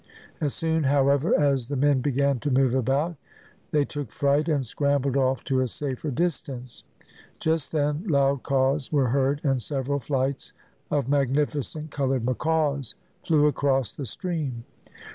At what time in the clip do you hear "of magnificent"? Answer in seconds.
10.89-11.91